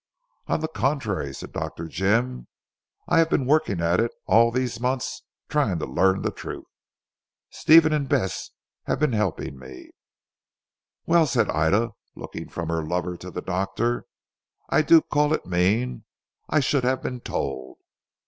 "On 0.47 0.59
the 0.61 0.67
contrary," 0.67 1.31
said 1.31 1.51
Dr. 1.51 1.87
Jim, 1.87 2.47
"I 3.07 3.19
have 3.19 3.29
been 3.29 3.45
working 3.45 3.81
at 3.81 3.99
it 3.99 4.09
all 4.25 4.49
these 4.49 4.79
months 4.79 5.21
trying 5.47 5.77
to 5.77 5.85
learn 5.85 6.23
the 6.23 6.31
truth. 6.31 6.65
Stephen 7.51 7.93
and 7.93 8.09
Bess 8.09 8.49
have 8.87 8.99
been 8.99 9.13
helping 9.13 9.59
me." 9.59 9.91
"Well," 11.05 11.27
said 11.27 11.51
Ida, 11.51 11.91
looking 12.15 12.49
from 12.49 12.69
her 12.69 12.81
lover 12.83 13.15
to 13.17 13.29
the 13.29 13.43
doctor, 13.43 14.05
"I 14.69 14.81
do 14.81 15.01
call 15.03 15.33
it 15.35 15.45
mean. 15.45 16.05
I 16.49 16.61
should 16.61 16.83
have 16.83 17.03
been 17.03 17.19
told." 17.19 17.77